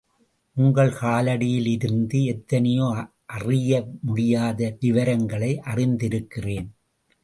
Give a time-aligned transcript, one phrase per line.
[0.57, 2.87] உங்கள் காலடியில் இருந்து எத்தனையோ
[3.25, 3.71] அறிய
[4.01, 6.69] முடியாத விவரங்களை அறிந்திருக்கிறேன்.